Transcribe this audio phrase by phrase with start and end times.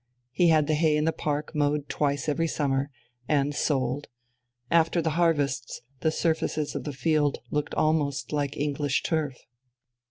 [0.31, 2.89] He had the hay in the park mowed twice every summer
[3.27, 4.07] and sold.
[4.71, 9.35] After the harvests the surface of the fields looked almost like English turf.